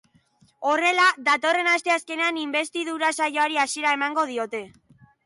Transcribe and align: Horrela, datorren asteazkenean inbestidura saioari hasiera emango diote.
Horrela, 0.69 1.03
datorren 1.27 1.69
asteazkenean 1.73 2.39
inbestidura 2.45 3.13
saioari 3.19 3.61
hasiera 3.65 3.93
emango 3.99 4.25
diote. 4.31 4.63